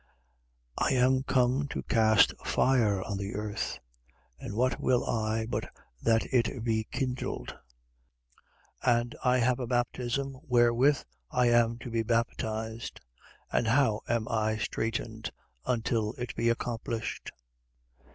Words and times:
12:49. 0.79 0.87
I 0.87 0.93
am 0.95 1.21
come 1.21 1.67
to 1.67 1.83
cast 1.83 2.33
fire 2.43 3.03
on 3.03 3.17
the 3.19 3.35
earth. 3.35 3.77
And 4.39 4.55
what 4.55 4.79
will 4.79 5.05
I, 5.05 5.45
but 5.45 5.69
that 6.01 6.23
it 6.33 6.63
be 6.63 6.85
kindled? 6.91 7.49
12:50. 8.83 8.99
And 8.99 9.15
I 9.23 9.37
have 9.37 9.59
a 9.59 9.67
baptism 9.67 10.39
wherewith 10.41 11.03
I 11.29 11.49
am 11.51 11.77
to 11.81 11.91
be 11.91 12.01
baptized. 12.01 12.99
And 13.51 13.67
how 13.67 14.01
am 14.09 14.27
I 14.27 14.57
straitened 14.57 15.29
until 15.67 16.13
it 16.13 16.35
be 16.35 16.49
accomplished? 16.49 17.29